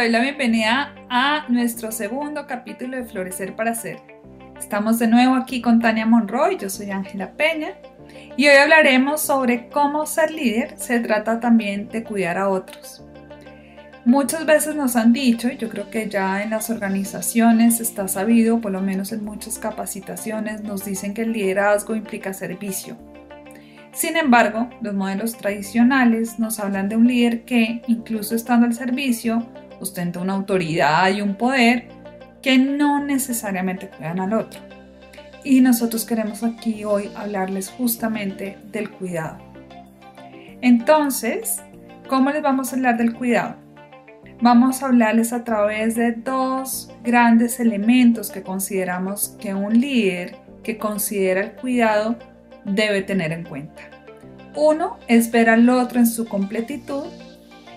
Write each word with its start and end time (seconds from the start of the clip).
Doy 0.00 0.08
la 0.08 0.20
bienvenida 0.20 0.94
a 1.10 1.44
nuestro 1.50 1.92
segundo 1.92 2.46
capítulo 2.46 2.96
de 2.96 3.04
Florecer 3.04 3.54
para 3.54 3.74
Ser. 3.74 3.98
Estamos 4.58 4.98
de 4.98 5.06
nuevo 5.06 5.34
aquí 5.34 5.60
con 5.60 5.78
Tania 5.78 6.06
Monroy, 6.06 6.56
yo 6.56 6.70
soy 6.70 6.90
Ángela 6.90 7.32
Peña 7.32 7.74
y 8.34 8.48
hoy 8.48 8.56
hablaremos 8.56 9.20
sobre 9.20 9.68
cómo 9.68 10.06
ser 10.06 10.30
líder 10.30 10.78
se 10.78 11.00
trata 11.00 11.38
también 11.38 11.90
de 11.90 12.02
cuidar 12.02 12.38
a 12.38 12.48
otros. 12.48 13.04
Muchas 14.06 14.46
veces 14.46 14.74
nos 14.74 14.96
han 14.96 15.12
dicho, 15.12 15.50
y 15.50 15.58
yo 15.58 15.68
creo 15.68 15.90
que 15.90 16.08
ya 16.08 16.42
en 16.42 16.48
las 16.48 16.70
organizaciones 16.70 17.78
está 17.78 18.08
sabido, 18.08 18.58
por 18.58 18.72
lo 18.72 18.80
menos 18.80 19.12
en 19.12 19.22
muchas 19.22 19.58
capacitaciones, 19.58 20.62
nos 20.62 20.82
dicen 20.82 21.12
que 21.12 21.22
el 21.22 21.32
liderazgo 21.32 21.94
implica 21.94 22.32
servicio. 22.32 22.96
Sin 23.92 24.16
embargo, 24.16 24.70
los 24.80 24.94
modelos 24.94 25.36
tradicionales 25.36 26.38
nos 26.38 26.58
hablan 26.58 26.88
de 26.88 26.96
un 26.96 27.06
líder 27.06 27.44
que, 27.44 27.82
incluso 27.86 28.34
estando 28.34 28.64
al 28.64 28.72
servicio, 28.72 29.46
ostenta 29.80 30.20
una 30.20 30.34
autoridad 30.34 31.10
y 31.10 31.20
un 31.20 31.34
poder 31.34 31.88
que 32.42 32.58
no 32.58 33.04
necesariamente 33.04 33.88
cuidan 33.88 34.20
al 34.20 34.32
otro. 34.34 34.60
Y 35.42 35.60
nosotros 35.60 36.04
queremos 36.04 36.42
aquí 36.42 36.84
hoy 36.84 37.10
hablarles 37.16 37.70
justamente 37.70 38.58
del 38.70 38.90
cuidado. 38.90 39.38
Entonces, 40.60 41.62
¿cómo 42.08 42.30
les 42.30 42.42
vamos 42.42 42.72
a 42.72 42.76
hablar 42.76 42.98
del 42.98 43.14
cuidado? 43.14 43.56
Vamos 44.42 44.82
a 44.82 44.86
hablarles 44.86 45.32
a 45.32 45.44
través 45.44 45.96
de 45.96 46.12
dos 46.12 46.90
grandes 47.02 47.60
elementos 47.60 48.30
que 48.30 48.42
consideramos 48.42 49.36
que 49.40 49.54
un 49.54 49.78
líder 49.78 50.36
que 50.62 50.78
considera 50.78 51.40
el 51.40 51.52
cuidado 51.52 52.16
debe 52.64 53.02
tener 53.02 53.32
en 53.32 53.44
cuenta. 53.44 53.82
Uno 54.54 54.98
es 55.08 55.30
ver 55.30 55.48
al 55.48 55.68
otro 55.68 55.98
en 55.98 56.06
su 56.06 56.26
completitud 56.26 57.04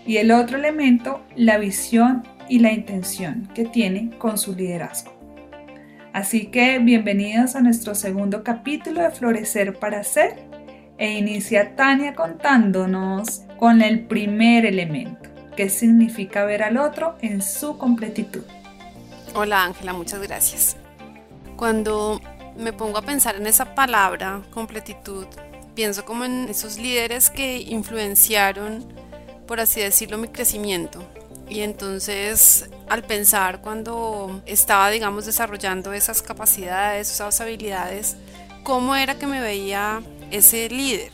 y 0.06 0.18
el 0.18 0.32
otro 0.32 0.58
elemento, 0.58 1.22
la 1.36 1.58
visión 1.58 2.24
y 2.50 2.60
la 2.60 2.72
intención 2.72 3.50
que 3.54 3.66
tiene 3.66 4.12
con 4.18 4.38
su 4.38 4.56
liderazgo. 4.56 5.14
Así 6.12 6.48
que 6.48 6.80
bienvenidos 6.80 7.56
a 7.56 7.62
nuestro 7.62 7.96
segundo 7.96 8.44
capítulo 8.44 9.02
de 9.02 9.12
Florecer 9.12 9.80
para 9.80 10.04
Ser 10.04 10.36
e 10.98 11.14
inicia 11.14 11.76
Tania 11.76 12.14
contándonos 12.14 13.44
con 13.58 13.82
el 13.82 14.02
primer 14.02 14.66
elemento, 14.66 15.30
que 15.56 15.70
significa 15.70 16.46
ver 16.46 16.64
al 16.64 16.78
otro 16.78 17.16
en 17.22 17.42
su 17.42 17.78
completitud. 17.78 18.44
Hola 19.34 19.64
Ángela, 19.64 19.94
muchas 19.94 20.22
gracias. 20.22 20.78
Cuando 21.56 22.22
me 22.58 22.74
pongo 22.74 23.00
a 23.00 23.02
pensar 23.02 23.36
en 23.36 23.48
esa 23.48 23.74
palabra, 23.74 24.42
completitud, 24.52 25.26
pienso 25.74 26.06
como 26.06 26.26
en 26.26 26.50
esos 26.50 26.78
líderes 26.78 27.32
que 27.32 27.58
influenciaron, 27.62 28.86
por 29.48 29.60
así 29.60 29.82
decirlo, 29.82 30.18
mi 30.18 30.28
crecimiento. 30.28 31.04
Y 31.50 31.62
entonces 31.62 32.70
al 32.90 33.04
pensar 33.04 33.62
cuando 33.62 34.42
estaba, 34.46 34.90
digamos, 34.90 35.26
desarrollando 35.26 35.94
esas 35.94 36.22
capacidades, 36.22 37.12
esas 37.12 37.40
habilidades, 37.42 38.16
cómo 38.64 38.96
era 38.96 39.16
que 39.16 39.28
me 39.28 39.42
veía 39.42 40.02
ese 40.32 40.70
líder. 40.70 41.12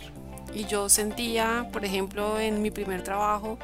Y 0.54 0.66
yo 0.66 0.90
sentía, 0.90 1.70
por 1.72 1.86
ejemplo, 1.86 2.40
en 2.40 2.62
mi 2.62 2.72
primer 2.72 3.04
trabajo, 3.04 3.58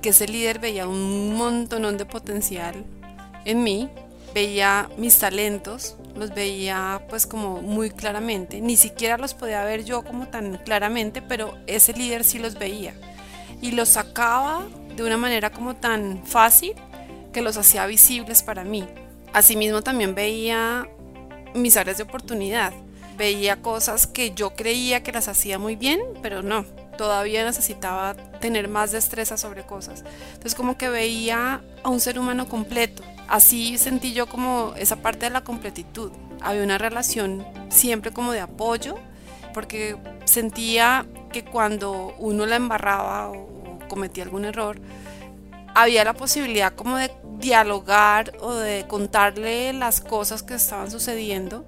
que 0.00 0.10
ese 0.10 0.26
líder 0.26 0.58
veía 0.58 0.88
un 0.88 1.34
montón 1.36 1.96
de 1.96 2.04
potencial 2.04 2.84
en 3.44 3.62
mí, 3.62 3.88
veía 4.34 4.88
mis 4.96 5.18
talentos, 5.18 5.96
los 6.16 6.34
veía 6.34 7.02
pues 7.08 7.26
como 7.26 7.62
muy 7.62 7.90
claramente, 7.90 8.60
ni 8.60 8.76
siquiera 8.76 9.18
los 9.18 9.34
podía 9.34 9.64
ver 9.64 9.84
yo 9.84 10.02
como 10.02 10.28
tan 10.28 10.56
claramente, 10.58 11.22
pero 11.22 11.56
ese 11.66 11.92
líder 11.92 12.24
sí 12.24 12.38
los 12.38 12.58
veía 12.58 12.94
y 13.62 13.70
los 13.70 13.88
sacaba 13.88 14.66
de 14.94 15.02
una 15.02 15.16
manera 15.16 15.50
como 15.50 15.74
tan 15.74 16.22
fácil 16.26 16.74
que 17.32 17.40
los 17.40 17.56
hacía 17.56 17.86
visibles 17.86 18.42
para 18.42 18.64
mí. 18.64 18.86
Asimismo 19.32 19.80
también 19.80 20.14
veía 20.14 20.86
mis 21.54 21.78
áreas 21.78 21.96
de 21.96 22.02
oportunidad, 22.02 22.74
veía 23.16 23.62
cosas 23.62 24.06
que 24.06 24.34
yo 24.34 24.54
creía 24.54 25.02
que 25.02 25.12
las 25.12 25.28
hacía 25.28 25.58
muy 25.58 25.76
bien, 25.76 26.00
pero 26.20 26.42
no, 26.42 26.66
todavía 26.98 27.42
necesitaba 27.44 28.14
tener 28.40 28.68
más 28.68 28.92
destreza 28.92 29.38
sobre 29.38 29.64
cosas. 29.64 30.04
Entonces 30.26 30.54
como 30.54 30.76
que 30.76 30.90
veía 30.90 31.62
a 31.82 31.88
un 31.88 32.00
ser 32.00 32.18
humano 32.18 32.46
completo 32.46 33.02
así 33.32 33.78
sentí 33.78 34.12
yo 34.12 34.26
como 34.26 34.74
esa 34.76 34.96
parte 34.96 35.26
de 35.26 35.30
la 35.30 35.42
completitud. 35.42 36.12
Había 36.42 36.62
una 36.62 36.76
relación 36.78 37.44
siempre 37.70 38.12
como 38.12 38.32
de 38.32 38.40
apoyo, 38.40 38.96
porque 39.54 39.96
sentía 40.24 41.06
que 41.32 41.42
cuando 41.44 42.14
uno 42.18 42.44
la 42.44 42.56
embarraba 42.56 43.32
cometía 43.92 44.24
algún 44.24 44.46
error, 44.46 44.80
había 45.74 46.02
la 46.02 46.14
posibilidad 46.14 46.72
como 46.72 46.96
de 46.96 47.10
dialogar 47.38 48.32
o 48.40 48.54
de 48.54 48.86
contarle 48.88 49.74
las 49.74 50.00
cosas 50.00 50.42
que 50.42 50.54
estaban 50.54 50.90
sucediendo 50.90 51.66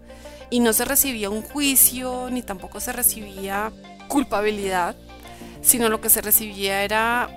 y 0.49 0.61
no 0.61 0.73
se 0.73 0.87
recibía 0.87 1.29
un 1.29 1.43
juicio 1.43 2.31
ni 2.31 2.41
tampoco 2.41 2.81
se 2.81 2.93
recibía 2.93 3.73
culpabilidad, 4.09 4.97
sino 5.61 5.91
lo 5.91 6.01
que 6.01 6.09
se 6.09 6.23
recibía 6.23 6.83
era 6.83 7.29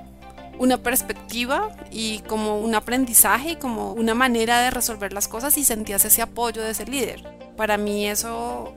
una 0.57 0.77
perspectiva 0.77 1.75
y 1.91 2.19
como 2.19 2.59
un 2.59 2.73
aprendizaje 2.75 3.51
y 3.51 3.55
como 3.57 3.91
una 3.91 4.13
manera 4.13 4.61
de 4.61 4.71
resolver 4.71 5.11
las 5.11 5.27
cosas 5.27 5.57
y 5.57 5.65
sentías 5.65 6.05
ese 6.05 6.21
apoyo 6.21 6.61
de 6.61 6.71
ese 6.71 6.85
líder. 6.85 7.23
Para 7.57 7.75
mí 7.75 8.07
eso, 8.07 8.73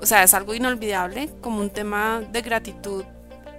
o 0.00 0.06
sea, 0.06 0.24
es 0.24 0.34
algo 0.34 0.54
inolvidable, 0.54 1.30
como 1.40 1.60
un 1.60 1.70
tema 1.70 2.20
de 2.32 2.42
gratitud 2.42 3.04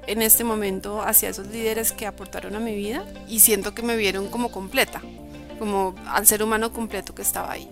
en 0.08 0.22
este 0.22 0.44
momento 0.44 1.02
hacia 1.02 1.30
esos 1.30 1.48
líderes 1.48 1.92
que 1.92 2.08
aportaron 2.08 2.56
a 2.56 2.60
mi 2.60 2.76
vida 2.76 3.04
y 3.28 3.40
siento 3.40 3.76
que 3.76 3.84
me 3.84 3.96
vieron 3.96 4.30
como 4.30 4.52
completa, 4.52 5.02
como 5.60 5.96
al 6.08 6.26
ser 6.26 6.42
humano 6.42 6.72
completo 6.72 7.14
que 7.14 7.22
estaba 7.22 7.52
ahí. 7.52 7.70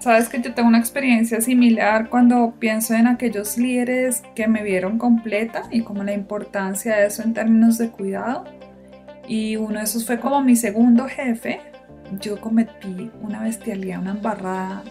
Sabes 0.00 0.28
que 0.28 0.40
yo 0.40 0.54
tengo 0.54 0.68
una 0.68 0.78
experiencia 0.78 1.40
similar 1.40 2.08
cuando 2.08 2.54
pienso 2.58 2.94
en 2.94 3.08
aquellos 3.08 3.58
líderes 3.58 4.22
que 4.36 4.46
me 4.46 4.62
vieron 4.62 4.98
completa 4.98 5.64
y 5.72 5.82
como 5.82 6.04
la 6.04 6.12
importancia 6.12 6.96
de 6.96 7.06
eso 7.06 7.22
en 7.22 7.34
términos 7.34 7.78
de 7.78 7.90
cuidado 7.90 8.44
y 9.26 9.56
uno 9.56 9.78
de 9.78 9.84
esos 9.84 10.06
fue 10.06 10.18
como 10.18 10.40
mi 10.40 10.56
segundo 10.56 11.06
jefe. 11.06 11.60
Yo 12.20 12.40
cometí 12.40 13.10
una 13.20 13.42
bestialidad, 13.42 14.00
una 14.00 14.12
embarrada 14.12 14.82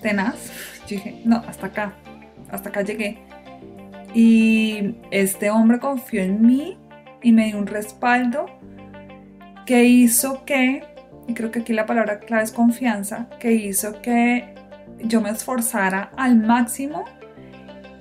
tenaz. 0.00 0.36
Yo 0.82 0.96
dije, 0.96 1.20
no, 1.24 1.42
hasta 1.48 1.66
acá, 1.66 1.94
hasta 2.50 2.68
acá 2.68 2.82
llegué. 2.82 3.18
Y 4.16 4.94
este 5.10 5.50
hombre 5.50 5.78
confió 5.78 6.22
en 6.22 6.40
mí 6.40 6.78
y 7.22 7.32
me 7.32 7.48
dio 7.48 7.58
un 7.58 7.66
respaldo 7.66 8.46
que 9.66 9.84
hizo 9.84 10.46
que, 10.46 10.84
y 11.28 11.34
creo 11.34 11.50
que 11.50 11.58
aquí 11.58 11.74
la 11.74 11.84
palabra 11.84 12.20
clave 12.20 12.44
es 12.44 12.50
confianza, 12.50 13.28
que 13.38 13.52
hizo 13.52 14.00
que 14.00 14.54
yo 15.02 15.20
me 15.20 15.28
esforzara 15.28 16.12
al 16.16 16.36
máximo 16.36 17.04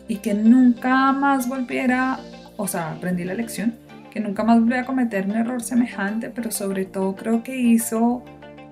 y 0.07 0.19
que 0.19 0.33
nunca 0.33 1.11
más 1.11 1.49
volviera, 1.49 2.17
o 2.55 2.65
sea, 2.65 2.93
aprendí 2.93 3.25
la 3.25 3.33
lección, 3.33 3.75
que 4.09 4.21
nunca 4.21 4.45
más 4.45 4.61
volví 4.61 4.75
a 4.75 4.85
cometer 4.85 5.25
un 5.25 5.35
error 5.35 5.61
semejante, 5.61 6.29
pero 6.29 6.49
sobre 6.49 6.85
todo 6.85 7.13
creo 7.17 7.43
que 7.43 7.57
hizo 7.57 8.23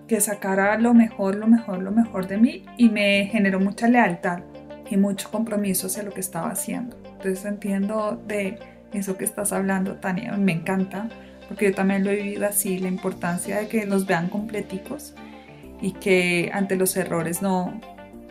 que 0.08 0.22
sacara 0.22 0.78
lo 0.78 0.94
mejor, 0.94 1.36
lo 1.36 1.48
mejor, 1.48 1.80
lo 1.80 1.92
mejor 1.92 2.26
de 2.26 2.38
mí 2.38 2.64
y 2.78 2.88
me 2.88 3.26
generó 3.26 3.60
mucha 3.60 3.90
lealtad 3.90 4.40
y 4.90 4.96
mucho 4.96 5.30
compromiso 5.30 5.88
hacia 5.88 6.04
lo 6.04 6.14
que 6.14 6.22
estaba 6.22 6.50
haciendo. 6.50 7.03
Entonces 7.24 7.46
entiendo 7.46 8.22
de 8.28 8.60
eso 8.92 9.16
que 9.16 9.24
estás 9.24 9.54
hablando, 9.54 9.96
Tania, 9.96 10.34
me 10.34 10.52
encanta, 10.52 11.08
porque 11.48 11.70
yo 11.70 11.74
también 11.74 12.04
lo 12.04 12.12
he 12.12 12.18
vivido 12.18 12.46
así, 12.46 12.80
la 12.80 12.90
importancia 12.90 13.60
de 13.60 13.70
que 13.70 13.86
los 13.86 14.06
vean 14.06 14.28
completicos 14.28 15.14
y 15.82 15.94
que 15.94 16.52
ante 16.54 16.76
los 16.76 16.98
errores 16.98 17.42
no 17.42 17.80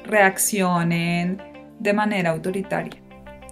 reaccionen 0.04 1.40
de 1.78 1.92
manera 1.94 2.32
autoritaria. 2.32 3.00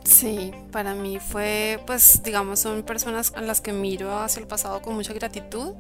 Sí, 0.05 0.53
para 0.73 0.95
mí 0.95 1.19
fue, 1.19 1.81
pues, 1.87 2.23
digamos, 2.23 2.61
son 2.61 2.83
personas 2.83 3.33
a 3.35 3.41
las 3.41 3.63
que 3.63 3.73
miro 3.73 4.19
hacia 4.19 4.41
el 4.41 4.47
pasado 4.47 4.83
con 4.83 4.95
mucha 4.95 5.15
gratitud 5.15 5.73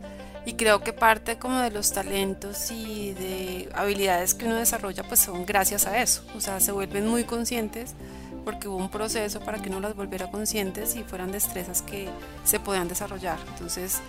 y 0.47 0.55
creo 0.55 0.81
que 0.81 0.95
parte 0.95 1.37
como 1.37 1.59
de 1.61 1.71
los 1.71 1.93
talentos 1.93 2.71
y 2.71 3.12
de 3.12 3.69
habilidades 3.75 4.33
que 4.33 4.47
uno 4.47 4.55
desarrolla, 4.55 5.03
pues 5.03 5.21
son 5.21 5.45
gracias 5.45 5.87
a 5.87 6.01
eso. 6.01 6.23
O 6.35 6.41
sea, 6.41 6.61
se 6.61 6.73
vuelven 6.73 7.07
muy 7.07 7.25
conscientes 7.25 7.95
porque 8.44 8.69
hubo 8.69 8.76
un 8.76 8.90
proceso 8.90 9.40
para 9.40 9.60
que 9.60 9.69
uno 9.69 9.81
las 9.81 9.94
volviera 9.94 10.31
conscientes 10.31 10.96
y 10.96 11.02
fueran 11.02 11.32
destrezas 11.32 11.82
que 11.82 12.08
se 12.44 12.60
podían 12.60 12.88
desarrollar. 12.88 13.38
Entonces, 13.48 14.00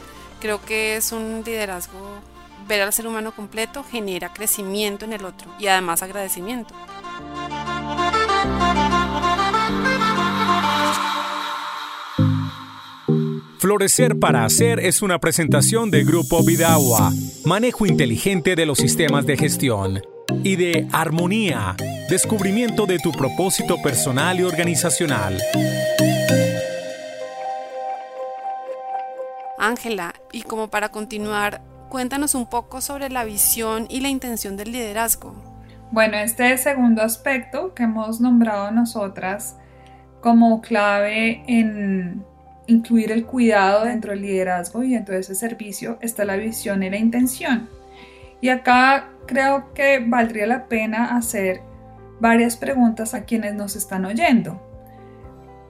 Creo 0.41 0.59
que 0.59 0.95
es 0.95 1.11
un 1.11 1.43
liderazgo, 1.45 1.99
ver 2.67 2.81
al 2.81 2.91
ser 2.91 3.05
humano 3.05 3.31
completo 3.31 3.83
genera 3.83 4.33
crecimiento 4.33 5.05
en 5.05 5.13
el 5.13 5.23
otro 5.23 5.53
y 5.59 5.67
además 5.67 6.01
agradecimiento. 6.01 6.73
Florecer 13.59 14.17
para 14.17 14.43
Hacer 14.43 14.79
es 14.79 15.03
una 15.03 15.19
presentación 15.19 15.91
de 15.91 16.03
Grupo 16.03 16.43
Vidagua, 16.43 17.11
manejo 17.45 17.85
inteligente 17.85 18.55
de 18.55 18.65
los 18.65 18.79
sistemas 18.79 19.27
de 19.27 19.37
gestión, 19.37 20.01
y 20.43 20.55
de 20.55 20.87
Armonía, 20.91 21.75
descubrimiento 22.09 22.85
de 22.85 22.99
tu 22.99 23.11
propósito 23.11 23.81
personal 23.81 24.39
y 24.39 24.43
organizacional. 24.43 25.37
Ángela, 29.57 30.13
y 30.31 30.41
como 30.41 30.69
para 30.69 30.89
continuar, 30.89 31.61
cuéntanos 31.89 32.35
un 32.35 32.47
poco 32.47 32.81
sobre 32.81 33.09
la 33.09 33.23
visión 33.23 33.85
y 33.89 34.01
la 34.01 34.09
intención 34.09 34.57
del 34.57 34.71
liderazgo. 34.71 35.35
Bueno, 35.91 36.17
este 36.17 36.57
segundo 36.57 37.01
aspecto 37.01 37.73
que 37.73 37.83
hemos 37.83 38.21
nombrado 38.21 38.71
nosotras 38.71 39.57
como 40.21 40.61
clave 40.61 41.43
en 41.47 42.23
incluir 42.67 43.11
el 43.11 43.25
cuidado 43.25 43.85
dentro 43.85 44.11
del 44.11 44.21
liderazgo 44.21 44.83
y 44.83 44.91
dentro 44.91 45.15
de 45.15 45.21
ese 45.21 45.35
servicio 45.35 45.97
está 46.01 46.25
la 46.25 46.37
visión 46.37 46.81
y 46.83 46.89
la 46.89 46.97
intención. 46.97 47.80
Y 48.41 48.49
acá 48.49 49.09
creo 49.27 49.73
que 49.73 50.03
valdría 50.05 50.47
la 50.47 50.67
pena 50.67 51.15
hacer 51.15 51.61
varias 52.19 52.57
preguntas 52.57 53.13
a 53.13 53.23
quienes 53.23 53.53
nos 53.53 53.75
están 53.75 54.05
oyendo. 54.05 54.61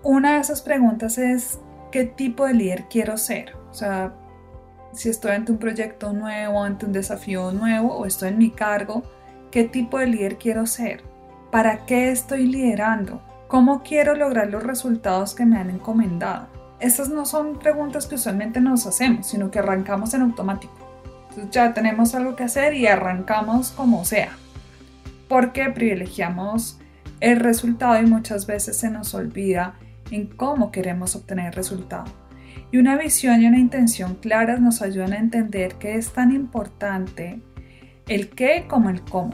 Una 0.04 0.34
de 0.36 0.40
esas 0.40 0.62
preguntas 0.62 1.18
es, 1.18 1.60
¿qué 1.92 2.06
tipo 2.06 2.48
de 2.48 2.54
líder 2.54 2.86
quiero 2.90 3.18
ser? 3.18 3.56
O 3.70 3.74
sea, 3.74 4.14
si 4.94 5.10
estoy 5.10 5.32
ante 5.32 5.52
un 5.52 5.58
proyecto 5.58 6.12
nuevo, 6.12 6.64
ante 6.64 6.86
un 6.86 6.92
desafío 6.92 7.52
nuevo 7.52 7.96
o 7.96 8.06
estoy 8.06 8.30
en 8.30 8.38
mi 8.38 8.52
cargo, 8.52 9.04
¿qué 9.52 9.64
tipo 9.64 10.00
de 10.00 10.08
líder 10.08 10.38
quiero 10.38 10.66
ser? 10.66 11.04
¿Para 11.52 11.86
qué 11.86 12.12
estoy 12.12 12.48
liderando? 12.48 13.22
¿Cómo 13.48 13.84
quiero 13.84 14.16
lograr 14.16 14.50
los 14.50 14.64
resultados 14.64 15.36
que 15.36 15.46
me 15.46 15.58
han 15.58 15.70
encomendado? 15.70 16.48
Estas 16.80 17.10
no 17.10 17.26
son 17.26 17.60
preguntas 17.60 18.08
que 18.08 18.16
usualmente 18.16 18.60
nos 18.60 18.88
hacemos, 18.88 19.28
sino 19.28 19.52
que 19.52 19.60
arrancamos 19.60 20.14
en 20.14 20.24
automático. 20.24 20.91
Entonces 21.32 21.52
ya 21.52 21.74
tenemos 21.74 22.14
algo 22.14 22.36
que 22.36 22.44
hacer 22.44 22.74
y 22.74 22.88
arrancamos 22.88 23.72
como 23.72 24.04
sea. 24.04 24.32
Porque 25.30 25.70
privilegiamos 25.70 26.78
el 27.22 27.40
resultado 27.40 28.02
y 28.02 28.06
muchas 28.06 28.48
veces 28.48 28.76
se 28.76 28.90
nos 28.90 29.14
olvida 29.14 29.76
en 30.12 30.28
cómo 30.28 30.74
queremos 30.74 31.16
obtener 31.16 31.48
el 31.48 31.54
resultado. 31.54 32.04
Y 32.70 32.80
una 32.80 32.98
visión 32.98 33.42
y 33.42 33.46
una 33.46 33.60
intención 33.60 34.16
claras 34.16 34.60
nos 34.60 34.82
ayudan 34.82 35.14
a 35.14 35.20
entender 35.20 35.76
que 35.76 35.96
es 35.96 36.12
tan 36.12 36.34
importante 36.34 37.40
el 38.10 38.30
qué 38.30 38.66
como 38.68 38.90
el 38.90 39.02
cómo. 39.02 39.34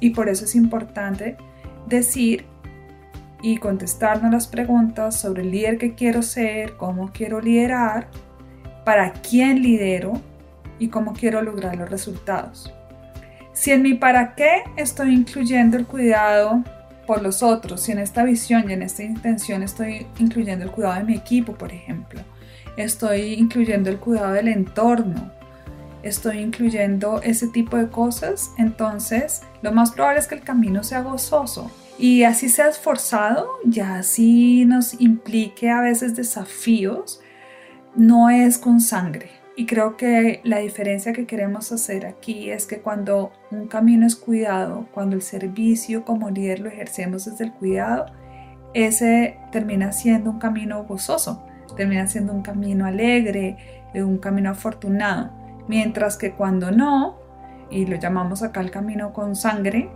Y 0.00 0.10
por 0.10 0.28
eso 0.28 0.44
es 0.44 0.56
importante 0.56 1.36
decir 1.86 2.46
y 3.42 3.58
contestarnos 3.58 4.32
las 4.32 4.48
preguntas 4.48 5.20
sobre 5.20 5.42
el 5.42 5.52
líder 5.52 5.78
que 5.78 5.94
quiero 5.94 6.22
ser, 6.22 6.76
cómo 6.76 7.12
quiero 7.12 7.40
liderar, 7.40 8.08
para 8.84 9.12
quién 9.12 9.62
lidero 9.62 10.20
y 10.78 10.88
cómo 10.88 11.12
quiero 11.12 11.42
lograr 11.42 11.76
los 11.76 11.90
resultados. 11.90 12.72
Si 13.52 13.72
en 13.72 13.82
mi 13.82 13.94
para 13.94 14.34
qué 14.34 14.62
estoy 14.76 15.12
incluyendo 15.12 15.76
el 15.76 15.86
cuidado 15.86 16.62
por 17.06 17.22
los 17.22 17.42
otros, 17.42 17.80
si 17.80 17.92
en 17.92 17.98
esta 17.98 18.22
visión 18.22 18.70
y 18.70 18.74
en 18.74 18.82
esta 18.82 19.02
intención 19.02 19.62
estoy 19.62 20.06
incluyendo 20.18 20.64
el 20.64 20.70
cuidado 20.70 20.96
de 20.96 21.04
mi 21.04 21.14
equipo, 21.14 21.54
por 21.54 21.72
ejemplo, 21.72 22.20
estoy 22.76 23.34
incluyendo 23.34 23.90
el 23.90 23.98
cuidado 23.98 24.34
del 24.34 24.48
entorno, 24.48 25.32
estoy 26.02 26.38
incluyendo 26.38 27.20
ese 27.22 27.48
tipo 27.48 27.76
de 27.76 27.88
cosas, 27.88 28.50
entonces 28.58 29.42
lo 29.62 29.72
más 29.72 29.90
probable 29.90 30.20
es 30.20 30.28
que 30.28 30.36
el 30.36 30.42
camino 30.42 30.84
sea 30.84 31.00
gozoso 31.00 31.70
y 31.98 32.22
así 32.22 32.48
sea 32.48 32.68
esforzado, 32.68 33.48
ya 33.64 33.96
así 33.96 34.64
nos 34.64 35.00
implique 35.00 35.68
a 35.70 35.80
veces 35.80 36.14
desafíos, 36.14 37.20
no 37.96 38.30
es 38.30 38.58
con 38.58 38.80
sangre. 38.80 39.37
Y 39.58 39.66
creo 39.66 39.96
que 39.96 40.40
la 40.44 40.58
diferencia 40.58 41.12
que 41.12 41.26
queremos 41.26 41.72
hacer 41.72 42.06
aquí 42.06 42.48
es 42.48 42.64
que 42.64 42.80
cuando 42.80 43.32
un 43.50 43.66
camino 43.66 44.06
es 44.06 44.14
cuidado, 44.14 44.86
cuando 44.94 45.16
el 45.16 45.22
servicio 45.22 46.04
como 46.04 46.30
líder 46.30 46.60
lo 46.60 46.68
ejercemos 46.68 47.24
desde 47.24 47.46
el 47.46 47.52
cuidado, 47.52 48.06
ese 48.72 49.36
termina 49.50 49.90
siendo 49.90 50.30
un 50.30 50.38
camino 50.38 50.84
gozoso, 50.84 51.44
termina 51.76 52.06
siendo 52.06 52.32
un 52.34 52.42
camino 52.42 52.86
alegre, 52.86 53.56
un 53.94 54.18
camino 54.18 54.50
afortunado. 54.50 55.32
Mientras 55.66 56.16
que 56.16 56.34
cuando 56.34 56.70
no, 56.70 57.18
y 57.68 57.84
lo 57.84 57.96
llamamos 57.96 58.44
acá 58.44 58.60
el 58.60 58.70
camino 58.70 59.12
con 59.12 59.34
sangre, 59.34 59.90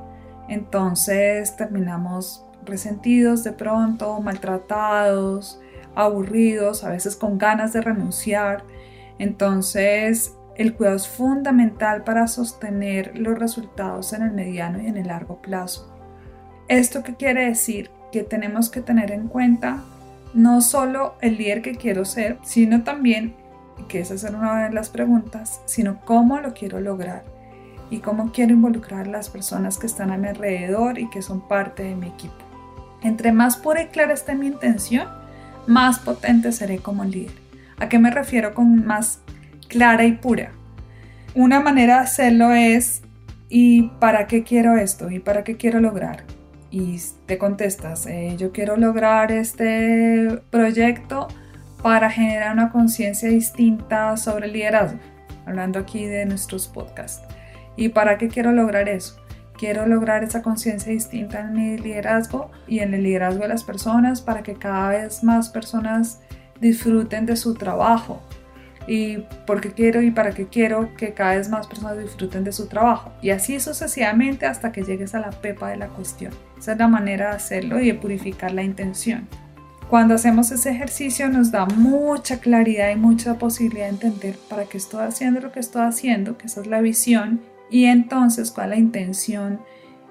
entonces 0.48 1.54
terminamos 1.54 2.44
resentidos 2.64 3.44
de 3.44 3.52
pronto, 3.52 4.20
maltratados, 4.20 5.60
aburridos, 5.94 6.82
a 6.82 6.90
veces 6.90 7.14
con 7.14 7.38
ganas 7.38 7.72
de 7.72 7.80
renunciar. 7.80 8.64
Entonces 9.18 10.34
el 10.56 10.74
cuidado 10.74 10.96
es 10.96 11.08
fundamental 11.08 12.04
para 12.04 12.26
sostener 12.26 13.16
los 13.18 13.38
resultados 13.38 14.12
en 14.12 14.22
el 14.22 14.32
mediano 14.32 14.82
y 14.82 14.86
en 14.86 14.96
el 14.96 15.08
largo 15.08 15.40
plazo. 15.40 15.92
¿Esto 16.68 17.02
qué 17.02 17.14
quiere 17.14 17.46
decir? 17.46 17.90
Que 18.12 18.22
tenemos 18.22 18.70
que 18.70 18.82
tener 18.82 19.10
en 19.10 19.28
cuenta 19.28 19.82
no 20.34 20.60
solo 20.60 21.14
el 21.20 21.38
líder 21.38 21.62
que 21.62 21.74
quiero 21.74 22.04
ser, 22.04 22.38
sino 22.42 22.82
también, 22.82 23.34
que 23.88 24.00
esa 24.00 24.14
es 24.14 24.24
una 24.24 24.68
de 24.68 24.74
las 24.74 24.90
preguntas, 24.90 25.60
sino 25.64 26.00
cómo 26.04 26.40
lo 26.40 26.54
quiero 26.54 26.80
lograr 26.80 27.24
y 27.90 27.98
cómo 27.98 28.32
quiero 28.32 28.52
involucrar 28.52 29.06
a 29.06 29.10
las 29.10 29.28
personas 29.28 29.78
que 29.78 29.86
están 29.86 30.10
a 30.10 30.16
mi 30.16 30.28
alrededor 30.28 30.98
y 30.98 31.10
que 31.10 31.20
son 31.20 31.46
parte 31.46 31.82
de 31.82 31.94
mi 31.94 32.08
equipo. 32.08 32.34
Entre 33.02 33.32
más 33.32 33.56
pura 33.56 33.82
y 33.82 33.86
clara 33.88 34.14
esté 34.14 34.34
mi 34.34 34.46
intención, 34.46 35.08
más 35.66 35.98
potente 35.98 36.52
seré 36.52 36.78
como 36.78 37.04
líder. 37.04 37.41
¿A 37.82 37.88
qué 37.88 37.98
me 37.98 38.12
refiero 38.12 38.54
con 38.54 38.86
más 38.86 39.22
clara 39.66 40.04
y 40.04 40.12
pura? 40.12 40.52
Una 41.34 41.58
manera 41.58 41.96
de 41.96 42.02
hacerlo 42.02 42.52
es 42.52 43.02
¿y 43.48 43.88
para 43.98 44.28
qué 44.28 44.44
quiero 44.44 44.76
esto? 44.76 45.10
¿Y 45.10 45.18
para 45.18 45.42
qué 45.42 45.56
quiero 45.56 45.80
lograr? 45.80 46.22
Y 46.70 47.00
te 47.26 47.38
contestas, 47.38 48.06
eh, 48.06 48.36
yo 48.38 48.52
quiero 48.52 48.76
lograr 48.76 49.32
este 49.32 50.40
proyecto 50.50 51.26
para 51.82 52.08
generar 52.08 52.52
una 52.52 52.70
conciencia 52.70 53.28
distinta 53.28 54.16
sobre 54.16 54.46
el 54.46 54.52
liderazgo, 54.52 55.00
hablando 55.44 55.80
aquí 55.80 56.06
de 56.06 56.24
nuestros 56.24 56.68
podcasts. 56.68 57.26
¿Y 57.76 57.88
para 57.88 58.16
qué 58.16 58.28
quiero 58.28 58.52
lograr 58.52 58.88
eso? 58.88 59.16
Quiero 59.58 59.86
lograr 59.86 60.22
esa 60.22 60.40
conciencia 60.40 60.92
distinta 60.92 61.40
en 61.40 61.52
mi 61.52 61.78
liderazgo 61.78 62.52
y 62.68 62.78
en 62.78 62.94
el 62.94 63.02
liderazgo 63.02 63.42
de 63.42 63.48
las 63.48 63.64
personas 63.64 64.20
para 64.20 64.44
que 64.44 64.54
cada 64.54 64.90
vez 64.90 65.24
más 65.24 65.48
personas 65.48 66.20
disfruten 66.62 67.26
de 67.26 67.36
su 67.36 67.54
trabajo. 67.54 68.22
Y 68.88 69.18
porque 69.46 69.72
quiero 69.72 70.00
y 70.00 70.10
para 70.10 70.32
qué 70.32 70.46
quiero 70.46 70.88
que 70.96 71.12
cada 71.12 71.36
vez 71.36 71.48
más 71.48 71.66
personas 71.66 71.98
disfruten 71.98 72.42
de 72.42 72.52
su 72.52 72.66
trabajo. 72.66 73.12
Y 73.20 73.30
así 73.30 73.60
sucesivamente 73.60 74.46
hasta 74.46 74.72
que 74.72 74.82
llegues 74.82 75.14
a 75.14 75.20
la 75.20 75.30
pepa 75.30 75.68
de 75.68 75.76
la 75.76 75.88
cuestión. 75.88 76.32
Esa 76.58 76.72
es 76.72 76.78
la 76.78 76.88
manera 76.88 77.30
de 77.30 77.36
hacerlo 77.36 77.78
y 77.78 77.88
de 77.88 77.94
purificar 77.94 78.52
la 78.52 78.62
intención. 78.62 79.28
Cuando 79.90 80.14
hacemos 80.14 80.50
ese 80.50 80.70
ejercicio 80.70 81.28
nos 81.28 81.52
da 81.52 81.66
mucha 81.66 82.40
claridad 82.40 82.90
y 82.90 82.96
mucha 82.96 83.38
posibilidad 83.38 83.84
de 83.84 83.90
entender 83.90 84.36
para 84.48 84.64
qué 84.64 84.78
estoy 84.78 85.02
haciendo 85.02 85.40
lo 85.40 85.52
que 85.52 85.60
estoy 85.60 85.82
haciendo, 85.82 86.38
que 86.38 86.46
esa 86.46 86.62
es 86.62 86.66
la 86.66 86.80
visión 86.80 87.42
y 87.70 87.84
entonces 87.84 88.50
cuál 88.50 88.72
es 88.72 88.78
la 88.78 88.82
intención 88.82 89.60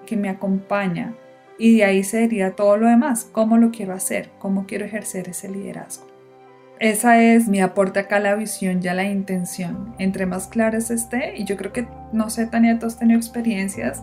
que 0.05 0.17
me 0.17 0.29
acompaña. 0.29 1.15
Y 1.58 1.77
de 1.77 1.86
ahí 1.86 2.03
sería 2.03 2.55
todo 2.55 2.77
lo 2.77 2.88
demás, 2.88 3.27
cómo 3.31 3.58
lo 3.58 3.72
quiero 3.72 3.93
hacer, 3.93 4.29
cómo 4.38 4.65
quiero 4.67 4.86
ejercer 4.86 5.29
ese 5.29 5.50
liderazgo. 5.50 6.11
Esa 6.82 7.22
es 7.22 7.48
mi 7.48 7.62
aporte 7.62 8.00
acá 8.00 8.20
la 8.20 8.34
visión, 8.34 8.82
ya 8.82 8.96
la 8.96 9.04
intención. 9.04 9.94
Entre 10.00 10.26
más 10.26 10.48
claras 10.48 10.90
esté, 10.90 11.38
y 11.38 11.44
yo 11.44 11.56
creo 11.56 11.72
que, 11.72 11.88
no 12.12 12.32
sé, 12.32 12.48
Tania, 12.48 12.80
tú 12.80 12.88
has 12.88 12.98
tenido 12.98 13.20
experiencias, 13.20 14.02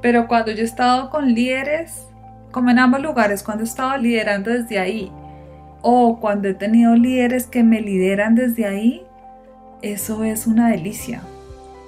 pero 0.00 0.28
cuando 0.28 0.52
yo 0.52 0.62
he 0.62 0.64
estado 0.66 1.10
con 1.10 1.34
líderes, 1.34 2.06
como 2.52 2.70
en 2.70 2.78
ambos 2.78 3.02
lugares, 3.02 3.42
cuando 3.42 3.64
he 3.64 3.66
estado 3.66 3.96
liderando 3.96 4.52
desde 4.52 4.78
ahí, 4.78 5.10
o 5.82 6.20
cuando 6.20 6.46
he 6.46 6.54
tenido 6.54 6.94
líderes 6.94 7.48
que 7.48 7.64
me 7.64 7.80
lideran 7.80 8.36
desde 8.36 8.66
ahí, 8.66 9.02
eso 9.82 10.22
es 10.22 10.46
una 10.46 10.70
delicia, 10.70 11.22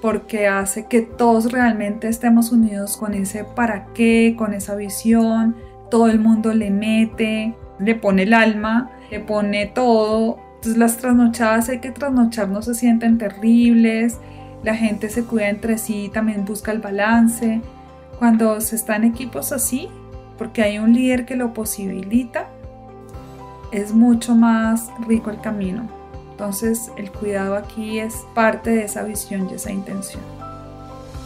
porque 0.02 0.48
hace 0.48 0.86
que 0.86 1.00
todos 1.00 1.52
realmente 1.52 2.08
estemos 2.08 2.50
unidos 2.50 2.96
con 2.96 3.14
ese 3.14 3.44
para 3.44 3.86
qué, 3.94 4.34
con 4.36 4.52
esa 4.52 4.74
visión, 4.74 5.54
todo 5.92 6.08
el 6.08 6.18
mundo 6.18 6.52
le 6.54 6.72
mete, 6.72 7.54
le 7.78 7.94
pone 7.94 8.24
el 8.24 8.34
alma, 8.34 8.90
le 9.10 9.20
pone 9.20 9.66
todo. 9.66 10.38
Entonces 10.56 10.76
las 10.76 10.96
trasnochadas 10.96 11.68
hay 11.68 11.80
que 11.80 11.90
trasnochar, 11.90 12.48
no 12.48 12.62
se 12.62 12.74
sienten 12.74 13.18
terribles, 13.18 14.18
la 14.62 14.74
gente 14.74 15.08
se 15.08 15.24
cuida 15.24 15.48
entre 15.48 15.78
sí, 15.78 16.10
también 16.12 16.44
busca 16.44 16.72
el 16.72 16.80
balance. 16.80 17.60
Cuando 18.18 18.60
se 18.60 18.76
está 18.76 18.96
en 18.96 19.04
equipos 19.04 19.52
así, 19.52 19.88
porque 20.36 20.62
hay 20.62 20.78
un 20.78 20.92
líder 20.92 21.24
que 21.24 21.36
lo 21.36 21.54
posibilita, 21.54 22.48
es 23.70 23.92
mucho 23.92 24.34
más 24.34 24.88
rico 25.06 25.30
el 25.30 25.40
camino. 25.40 25.88
Entonces 26.32 26.90
el 26.96 27.10
cuidado 27.10 27.56
aquí 27.56 27.98
es 27.98 28.14
parte 28.34 28.70
de 28.70 28.84
esa 28.84 29.02
visión 29.02 29.48
y 29.50 29.54
esa 29.54 29.72
intención. 29.72 30.22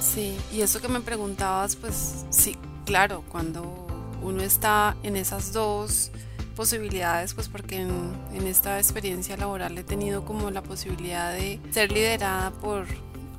Sí, 0.01 0.37
y 0.53 0.63
eso 0.63 0.81
que 0.81 0.89
me 0.89 1.01
preguntabas, 1.01 1.77
pues 1.77 2.25
sí, 2.31 2.57
claro, 2.85 3.23
cuando 3.29 3.87
uno 4.23 4.43
está 4.43 4.97
en 5.03 5.17
esas 5.17 5.53
dos 5.53 6.11
posibilidades, 6.53 7.35
pues 7.35 7.49
porque 7.49 7.81
en, 7.81 7.91
en, 8.33 8.47
esta 8.47 8.79
experiencia 8.79 9.37
laboral 9.37 9.77
he 9.77 9.85
tenido 9.85 10.25
como 10.25 10.51
la 10.51 10.63
posibilidad 10.63 11.33
de 11.33 11.61
ser 11.71 11.93
liderada 11.93 12.51
por 12.51 12.87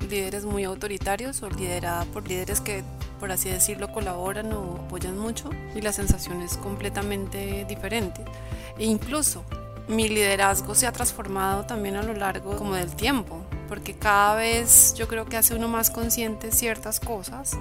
líderes 0.10 0.46
muy 0.46 0.63
autoritarios 0.63 1.41
o 1.43 1.50
liderada 1.50 2.05
por 2.05 2.27
líderes 2.27 2.62
que, 2.62 2.84
por 3.20 3.32
así 3.32 3.50
decirlo, 3.50 3.91
colaboran 3.91 4.51
o 4.53 4.84
apoyan 4.86 5.17
mucho 5.17 5.50
y 5.75 5.82
la 5.82 5.93
sensación 5.93 6.41
es 6.41 6.58
completamente 6.58 7.65
diferente. 7.65 8.24
E 8.77 8.86
incluso 8.86 9.43
mi 9.88 10.08
liderazgo 10.08 10.75
se 10.75 10.88
ha 10.88 10.91
transformado 10.91 11.65
también 11.65 11.96
a 11.96 12.03
lo 12.03 12.13
largo 12.13 12.58
como 12.58 12.75
del 12.75 12.96
tiempo, 12.96 13.43
porque 13.67 13.93
cada 13.96 14.36
vez 14.36 14.93
yo 14.96 15.08
creo 15.08 15.25
que 15.25 15.38
hace 15.38 15.55
uno 15.55 15.67
más 15.67 15.89
consciente 15.89 16.51
ciertas 16.51 17.00
cosas 17.00 17.58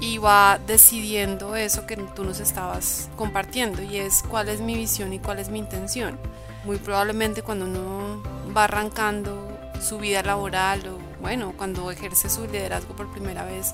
y 0.00 0.18
va 0.18 0.58
decidiendo 0.66 1.56
eso 1.56 1.86
que 1.86 1.96
tú 1.96 2.24
nos 2.24 2.40
estabas 2.40 3.08
compartiendo 3.16 3.82
y 3.82 3.98
es 3.98 4.22
cuál 4.22 4.48
es 4.48 4.60
mi 4.60 4.74
visión 4.74 5.12
y 5.12 5.18
cuál 5.18 5.38
es 5.38 5.48
mi 5.48 5.58
intención. 5.58 6.18
Muy 6.64 6.78
probablemente 6.78 7.42
cuando 7.42 7.66
uno 7.66 8.22
va 8.56 8.64
arrancando 8.64 9.48
su 9.80 9.98
vida 9.98 10.22
laboral 10.22 10.86
o 10.88 10.98
bueno, 11.20 11.54
cuando 11.56 11.90
ejerce 11.90 12.28
su 12.28 12.46
liderazgo 12.46 12.94
por 12.94 13.10
primera 13.10 13.44
vez, 13.44 13.72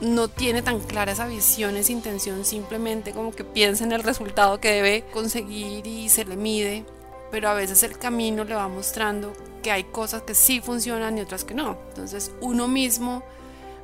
no 0.00 0.28
tiene 0.28 0.60
tan 0.62 0.80
clara 0.80 1.12
esa 1.12 1.26
visión, 1.26 1.76
esa 1.76 1.92
intención, 1.92 2.44
simplemente 2.44 3.12
como 3.12 3.32
que 3.32 3.44
piensa 3.44 3.84
en 3.84 3.92
el 3.92 4.02
resultado 4.02 4.60
que 4.60 4.70
debe 4.70 5.04
conseguir 5.12 5.86
y 5.86 6.08
se 6.10 6.24
le 6.24 6.36
mide, 6.36 6.84
pero 7.30 7.48
a 7.48 7.54
veces 7.54 7.82
el 7.82 7.98
camino 7.98 8.44
le 8.44 8.54
va 8.54 8.68
mostrando 8.68 9.32
que 9.62 9.70
hay 9.70 9.84
cosas 9.84 10.22
que 10.22 10.34
sí 10.34 10.60
funcionan 10.60 11.16
y 11.16 11.22
otras 11.22 11.44
que 11.44 11.54
no. 11.54 11.78
Entonces 11.88 12.32
uno 12.40 12.68
mismo 12.68 13.22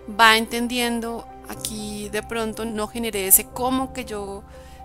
va 0.08 0.36
entendiendo, 0.36 1.26
aquí 1.48 2.08
de 2.08 2.22
pronto 2.22 2.64
no 2.64 2.86
generé 2.88 3.26
ese 3.26 3.46
cómo 3.46 3.92
que 3.92 4.04
yo 4.04 4.42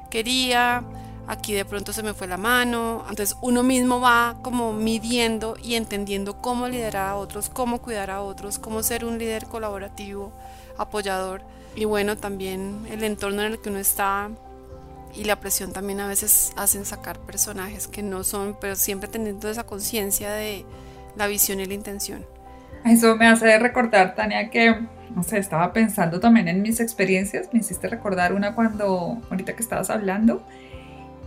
quería, 0.09 0.83
aquí 1.27 1.53
de 1.53 1.65
pronto 1.65 1.93
se 1.93 2.03
me 2.03 2.13
fue 2.13 2.27
la 2.27 2.37
mano. 2.37 3.05
Entonces 3.09 3.37
uno 3.41 3.63
mismo 3.63 3.99
va 3.99 4.37
como 4.41 4.73
midiendo 4.73 5.55
y 5.61 5.75
entendiendo 5.75 6.41
cómo 6.41 6.67
liderar 6.67 7.09
a 7.09 7.15
otros, 7.15 7.49
cómo 7.49 7.81
cuidar 7.81 8.09
a 8.09 8.21
otros, 8.21 8.59
cómo 8.59 8.83
ser 8.83 9.05
un 9.05 9.17
líder 9.17 9.45
colaborativo, 9.45 10.31
apoyador. 10.77 11.41
Y 11.75 11.85
bueno, 11.85 12.17
también 12.17 12.87
el 12.89 13.03
entorno 13.03 13.43
en 13.43 13.53
el 13.53 13.61
que 13.61 13.69
uno 13.69 13.79
está 13.79 14.29
y 15.13 15.23
la 15.23 15.39
presión 15.39 15.73
también 15.73 15.99
a 15.99 16.07
veces 16.07 16.51
hacen 16.55 16.85
sacar 16.85 17.19
personajes 17.19 17.87
que 17.87 18.01
no 18.03 18.23
son, 18.23 18.57
pero 18.59 18.75
siempre 18.75 19.09
teniendo 19.09 19.49
esa 19.49 19.65
conciencia 19.65 20.31
de 20.31 20.65
la 21.15 21.27
visión 21.27 21.59
y 21.59 21.65
la 21.65 21.73
intención. 21.73 22.25
Eso 22.85 23.15
me 23.15 23.27
hace 23.27 23.59
recordar, 23.59 24.15
Tania, 24.15 24.49
que, 24.49 24.75
no 25.13 25.23
sé, 25.23 25.39
estaba 25.39 25.73
pensando 25.73 26.19
también 26.19 26.47
en 26.47 26.61
mis 26.61 26.79
experiencias, 26.79 27.49
me 27.51 27.59
hiciste 27.59 27.87
recordar 27.87 28.33
una 28.33 28.55
cuando, 28.55 29.21
ahorita 29.29 29.55
que 29.55 29.63
estabas 29.63 29.89
hablando, 29.89 30.45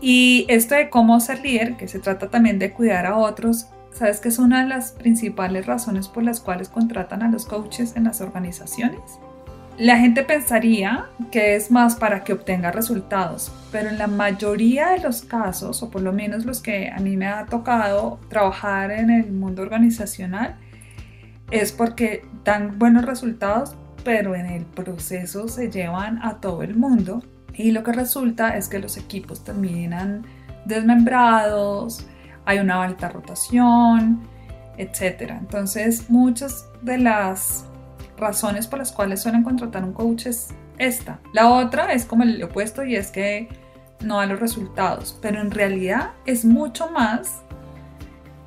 y 0.01 0.47
esto 0.49 0.75
de 0.75 0.89
cómo 0.89 1.21
ser 1.21 1.41
líder, 1.41 1.77
que 1.77 1.87
se 1.87 1.99
trata 1.99 2.31
también 2.31 2.59
de 2.59 2.73
cuidar 2.73 3.05
a 3.05 3.17
otros, 3.17 3.69
sabes 3.93 4.21
que 4.21 4.29
es 4.29 4.39
una 4.39 4.63
de 4.63 4.69
las 4.69 4.93
principales 4.93 5.67
razones 5.67 6.09
por 6.09 6.23
las 6.23 6.41
cuales 6.41 6.69
contratan 6.69 7.23
a 7.23 7.31
los 7.31 7.45
coaches 7.45 7.97
en 7.97 8.05
las 8.05 8.21
organizaciones. 8.21 9.01
La 9.77 9.99
gente 9.99 10.25
pensaría 10.25 11.07
que 11.31 11.57
es 11.57 11.71
más 11.71 11.97
para 11.97 12.23
que 12.23 12.35
obtenga 12.35 12.71
resultados, 12.71 13.53
pero 13.73 13.89
en 13.89 13.99
la 13.99 14.07
mayoría 14.07 14.91
de 14.91 14.99
los 15.01 15.23
casos, 15.23 15.83
o 15.83 15.91
por 15.91 16.03
lo 16.03 16.13
menos 16.13 16.45
los 16.45 16.61
que 16.61 16.91
a 16.91 16.99
mí 16.99 17.17
me 17.17 17.27
ha 17.27 17.47
tocado 17.47 18.19
trabajar 18.29 18.91
en 18.91 19.11
el 19.11 19.33
mundo 19.33 19.63
organizacional, 19.63 20.57
es 21.51 21.73
porque 21.73 22.25
dan 22.45 22.79
buenos 22.79 23.05
resultados, 23.05 23.77
pero 24.05 24.35
en 24.35 24.47
el 24.47 24.65
proceso 24.65 25.49
se 25.49 25.71
llevan 25.71 26.23
a 26.23 26.41
todo 26.41 26.63
el 26.63 26.75
mundo 26.77 27.23
y 27.55 27.73
lo 27.73 27.83
que 27.83 27.93
resulta 27.93 28.57
es 28.57 28.69
que 28.69 28.79
los 28.79 28.97
equipos 28.97 29.45
terminan 29.45 30.25
desmembrados, 30.65 32.07
hay 32.45 32.59
una 32.59 32.83
alta 32.83 33.09
rotación, 33.09 34.23
etc. 34.79 35.33
Entonces, 35.39 36.09
muchas 36.09 36.69
de 36.83 36.99
las 36.99 37.67
razones 38.17 38.67
por 38.67 38.79
las 38.79 38.93
cuales 38.93 39.23
suelen 39.23 39.43
contratar 39.43 39.85
un 39.85 39.93
coach 39.93 40.27
es 40.27 40.49
esta. 40.79 41.21
La 41.33 41.51
otra 41.51 41.93
es 41.93 42.05
como 42.05 42.23
el 42.23 42.43
opuesto 42.43 42.85
y 42.85 42.97
es 42.97 43.11
que 43.11 43.49
no 44.01 44.19
da 44.19 44.27
los 44.27 44.41
resultados, 44.41 45.19
pero 45.21 45.41
en 45.41 45.51
realidad 45.51 46.13
es 46.25 46.45
mucho 46.45 46.91
más 46.91 47.43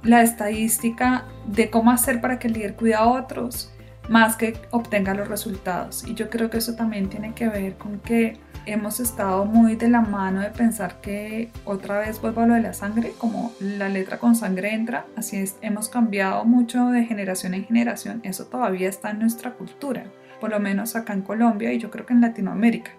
la 0.04 0.22
estadística 0.22 1.26
de 1.48 1.70
cómo 1.70 1.92
hacer 1.92 2.22
para 2.22 2.40
que 2.40 2.48
el 2.48 2.54
líder 2.54 2.76
cuide 2.76 2.96
a 2.96 3.08
otros, 3.08 3.72
más 4.10 4.36
que 4.36 4.58
obtenga 4.72 5.14
los 5.14 5.28
resultados. 5.28 6.06
Y 6.06 6.14
yo 6.14 6.30
creo 6.30 6.50
que 6.50 6.58
eso 6.58 6.76
también 6.76 7.10
tiene 7.10 7.34
que 7.34 7.48
ver 7.48 7.76
con 7.76 8.00
que 8.00 8.38
hemos 8.66 9.00
estado 9.00 9.46
muy 9.46 9.76
de 9.76 9.90
la 9.90 10.02
mano 10.02 10.42
de 10.42 10.50
pensar 10.50 11.02
que 11.02 11.50
otra 11.66 12.00
vez 12.00 12.22
vuelvo 12.22 12.42
a 12.42 12.48
lo 12.48 12.54
de 12.54 12.62
la 12.62 12.74
sangre, 12.74 13.14
como 13.18 13.54
la 13.60 13.90
letra 13.90 14.20
con 14.20 14.36
sangre 14.36 14.74
entra, 14.74 15.06
así 15.16 15.38
es, 15.38 15.58
hemos 15.62 15.90
cambiado 15.90 16.46
mucho 16.46 16.88
de 16.88 17.06
generación 17.06 17.54
en 17.54 17.66
generación, 17.66 18.22
eso 18.24 18.46
todavía 18.46 18.88
está 18.88 19.12
en 19.12 19.20
nuestra 19.20 19.52
cultura, 19.52 20.06
por 20.40 20.50
lo 20.50 20.60
menos 20.60 20.96
acá 20.96 21.14
en 21.14 21.22
Colombia 21.22 21.74
y 21.74 21.80
yo 21.80 21.92
creo 21.92 22.06
que 22.06 22.14
en 22.14 22.22
Latinoamérica. 22.22 22.92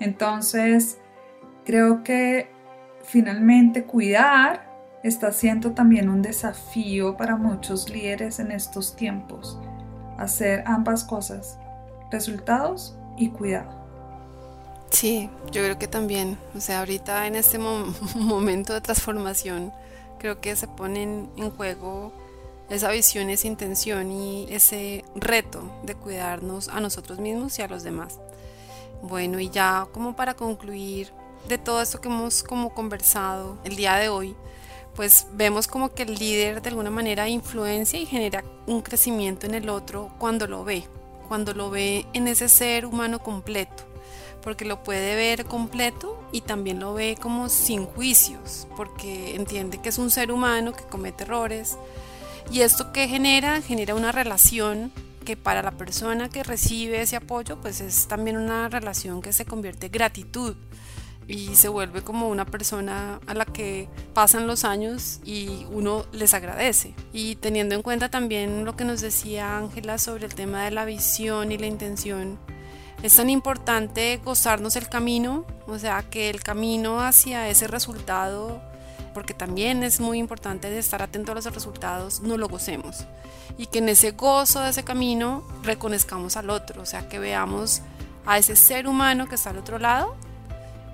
Entonces, 0.00 0.98
creo 1.64 2.02
que 2.02 2.50
finalmente 3.04 3.84
cuidar 3.84 4.67
está 5.02 5.32
siendo 5.32 5.72
también 5.72 6.08
un 6.08 6.22
desafío 6.22 7.16
para 7.16 7.36
muchos 7.36 7.88
líderes 7.88 8.38
en 8.38 8.50
estos 8.50 8.96
tiempos, 8.96 9.58
hacer 10.16 10.64
ambas 10.66 11.04
cosas, 11.04 11.58
resultados 12.10 12.96
y 13.16 13.30
cuidado. 13.30 13.78
Sí, 14.90 15.30
yo 15.52 15.62
creo 15.62 15.78
que 15.78 15.86
también, 15.86 16.38
o 16.56 16.60
sea, 16.60 16.80
ahorita 16.80 17.26
en 17.26 17.36
este 17.36 17.58
momento 18.14 18.74
de 18.74 18.80
transformación, 18.80 19.72
creo 20.18 20.40
que 20.40 20.56
se 20.56 20.66
ponen 20.66 21.30
en 21.36 21.50
juego 21.50 22.12
esa 22.70 22.90
visión, 22.90 23.30
esa 23.30 23.46
intención 23.46 24.10
y 24.10 24.46
ese 24.50 25.04
reto 25.14 25.62
de 25.84 25.94
cuidarnos 25.94 26.68
a 26.68 26.80
nosotros 26.80 27.18
mismos 27.18 27.58
y 27.58 27.62
a 27.62 27.68
los 27.68 27.82
demás. 27.82 28.18
Bueno, 29.02 29.38
y 29.38 29.48
ya 29.48 29.86
como 29.92 30.16
para 30.16 30.34
concluir 30.34 31.12
de 31.48 31.56
todo 31.56 31.80
esto 31.80 32.00
que 32.00 32.08
hemos 32.08 32.42
como 32.42 32.74
conversado 32.74 33.58
el 33.64 33.76
día 33.76 33.94
de 33.94 34.08
hoy, 34.08 34.36
pues 34.94 35.26
vemos 35.32 35.66
como 35.66 35.94
que 35.94 36.02
el 36.02 36.14
líder 36.14 36.62
de 36.62 36.70
alguna 36.70 36.90
manera 36.90 37.28
influencia 37.28 37.98
y 37.98 38.06
genera 38.06 38.44
un 38.66 38.82
crecimiento 38.82 39.46
en 39.46 39.54
el 39.54 39.68
otro 39.68 40.10
cuando 40.18 40.46
lo 40.46 40.64
ve, 40.64 40.84
cuando 41.28 41.54
lo 41.54 41.70
ve 41.70 42.06
en 42.12 42.28
ese 42.28 42.48
ser 42.48 42.86
humano 42.86 43.20
completo 43.20 43.88
porque 44.42 44.64
lo 44.64 44.82
puede 44.82 45.14
ver 45.14 45.44
completo 45.44 46.18
y 46.32 46.42
también 46.42 46.80
lo 46.80 46.94
ve 46.94 47.18
como 47.20 47.48
sin 47.48 47.84
juicios, 47.84 48.66
porque 48.76 49.34
entiende 49.34 49.78
que 49.78 49.88
es 49.88 49.98
un 49.98 50.10
ser 50.10 50.32
humano 50.32 50.72
que 50.72 50.84
comete 50.84 51.24
errores. 51.24 51.76
Y 52.50 52.60
esto 52.60 52.92
que 52.92 53.08
genera, 53.08 53.60
genera 53.60 53.94
una 53.94 54.12
relación 54.12 54.92
que 55.24 55.36
para 55.36 55.62
la 55.62 55.72
persona 55.72 56.30
que 56.30 56.42
recibe 56.42 57.02
ese 57.02 57.16
apoyo, 57.16 57.60
pues 57.60 57.80
es 57.80 58.08
también 58.08 58.38
una 58.38 58.68
relación 58.68 59.20
que 59.20 59.32
se 59.34 59.44
convierte 59.44 59.86
en 59.86 59.92
gratitud 59.92 60.56
y 61.28 61.54
se 61.56 61.68
vuelve 61.68 62.02
como 62.02 62.28
una 62.28 62.46
persona 62.46 63.20
a 63.26 63.34
la 63.34 63.44
que 63.44 63.86
pasan 64.14 64.46
los 64.46 64.64
años 64.64 65.20
y 65.24 65.66
uno 65.70 66.06
les 66.10 66.32
agradece. 66.32 66.94
Y 67.12 67.36
teniendo 67.36 67.74
en 67.74 67.82
cuenta 67.82 68.08
también 68.08 68.64
lo 68.64 68.74
que 68.74 68.86
nos 68.86 69.02
decía 69.02 69.58
Ángela 69.58 69.98
sobre 69.98 70.24
el 70.24 70.34
tema 70.34 70.64
de 70.64 70.70
la 70.70 70.86
visión 70.86 71.52
y 71.52 71.58
la 71.58 71.66
intención, 71.66 72.38
es 73.02 73.14
tan 73.14 73.28
importante 73.28 74.18
gozarnos 74.24 74.74
el 74.76 74.88
camino, 74.88 75.44
o 75.66 75.78
sea, 75.78 76.02
que 76.02 76.30
el 76.30 76.42
camino 76.42 77.00
hacia 77.00 77.48
ese 77.48 77.68
resultado, 77.68 78.62
porque 79.12 79.34
también 79.34 79.84
es 79.84 80.00
muy 80.00 80.18
importante 80.18 80.76
estar 80.78 81.02
atento 81.02 81.32
a 81.32 81.34
los 81.34 81.44
resultados, 81.44 82.20
no 82.20 82.38
lo 82.38 82.48
gocemos. 82.48 83.04
Y 83.58 83.66
que 83.66 83.78
en 83.78 83.90
ese 83.90 84.12
gozo 84.12 84.60
de 84.60 84.70
ese 84.70 84.82
camino 84.82 85.46
reconozcamos 85.62 86.38
al 86.38 86.48
otro, 86.48 86.82
o 86.82 86.86
sea, 86.86 87.08
que 87.08 87.18
veamos 87.18 87.82
a 88.24 88.38
ese 88.38 88.56
ser 88.56 88.88
humano 88.88 89.28
que 89.28 89.34
está 89.34 89.50
al 89.50 89.58
otro 89.58 89.78
lado 89.78 90.16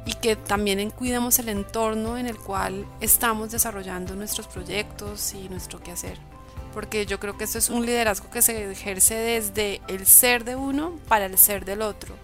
y 0.06 0.14
que 0.14 0.36
también 0.36 0.90
cuidemos 0.90 1.38
el 1.38 1.48
entorno 1.48 2.18
en 2.18 2.26
el 2.26 2.36
cual 2.36 2.86
estamos 3.00 3.50
desarrollando 3.50 4.14
nuestros 4.14 4.46
proyectos 4.46 5.34
y 5.34 5.48
nuestro 5.48 5.80
quehacer 5.80 6.18
porque 6.74 7.06
yo 7.06 7.20
creo 7.20 7.38
que 7.38 7.44
esto 7.44 7.56
es 7.56 7.70
un 7.70 7.86
liderazgo 7.86 8.28
que 8.30 8.42
se 8.42 8.70
ejerce 8.70 9.14
desde 9.14 9.80
el 9.86 10.04
ser 10.06 10.44
de 10.44 10.56
uno 10.56 10.92
para 11.08 11.26
el 11.26 11.38
ser 11.38 11.64
del 11.64 11.80
otro. 11.80 12.16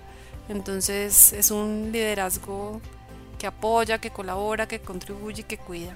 Entonces 0.48 1.32
es 1.32 1.52
un 1.52 1.90
liderazgo 1.92 2.80
que 3.38 3.46
apoya, 3.46 3.98
que 3.98 4.10
colabora, 4.10 4.66
que 4.66 4.80
contribuye 4.80 5.42
y 5.42 5.44
que 5.44 5.56
cuida. 5.56 5.94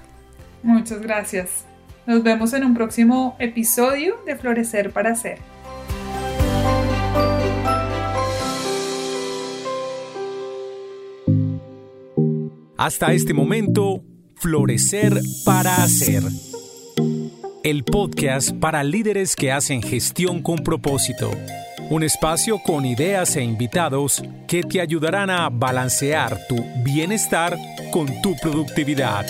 Muchas 0.63 1.01
gracias. 1.01 1.65
Nos 2.07 2.23
vemos 2.23 2.53
en 2.53 2.63
un 2.63 2.73
próximo 2.73 3.35
episodio 3.39 4.15
de 4.25 4.37
Florecer 4.37 4.91
para 4.91 5.15
Ser. 5.15 5.39
Hasta 12.77 13.13
este 13.13 13.33
momento, 13.33 14.03
Florecer 14.35 15.21
para 15.45 15.83
Hacer 15.83 16.23
el 17.65 17.83
podcast 17.83 18.51
para 18.51 18.83
líderes 18.83 19.35
que 19.35 19.51
hacen 19.51 19.81
gestión 19.81 20.43
con 20.43 20.57
propósito. 20.57 21.31
Un 21.89 22.03
espacio 22.03 22.59
con 22.59 22.85
ideas 22.85 23.35
e 23.37 23.43
invitados 23.43 24.23
que 24.47 24.61
te 24.61 24.81
ayudarán 24.81 25.31
a 25.31 25.49
balancear 25.49 26.45
tu 26.47 26.63
bienestar 26.83 27.57
con 27.91 28.21
tu 28.21 28.35
productividad. 28.37 29.25